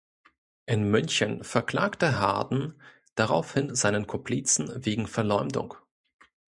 [0.65, 2.73] In München verklagte Harden
[3.13, 5.75] daraufhin seinen Komplizen wegen Verleumdung.